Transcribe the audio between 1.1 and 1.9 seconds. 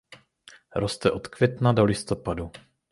od května do